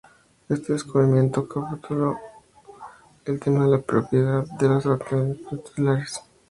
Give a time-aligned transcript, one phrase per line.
[0.49, 2.17] Este descubrimiento catapultó
[3.23, 6.19] el tema de la propiedad de los terratenientes en los titulares.